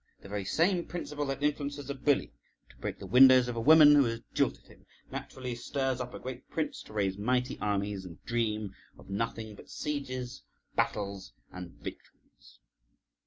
The 0.23 0.29
very 0.29 0.45
same 0.45 0.85
principle 0.87 1.27
that 1.27 1.43
influences 1.43 1.87
a 1.91 1.93
bully 1.93 2.33
to 2.71 2.75
break 2.77 2.97
the 2.97 3.05
windows 3.05 3.47
of 3.47 3.55
a 3.55 3.61
woman 3.61 3.93
who 3.93 4.05
has 4.05 4.21
jilted 4.33 4.65
him 4.65 4.87
naturally 5.11 5.53
stirs 5.53 6.01
up 6.01 6.15
a 6.15 6.19
great 6.19 6.49
prince 6.49 6.81
to 6.85 6.93
raise 6.93 7.19
mighty 7.19 7.59
armies 7.59 8.03
and 8.03 8.17
dream 8.25 8.73
of 8.97 9.11
nothing 9.11 9.53
but 9.53 9.69
sieges, 9.69 10.41
battles, 10.75 11.33
and 11.51 11.73
victories. 11.73 12.57